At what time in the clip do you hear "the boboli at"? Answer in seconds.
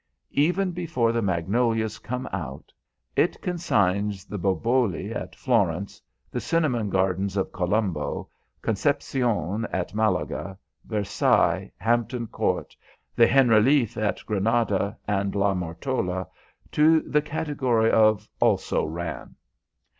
4.25-5.35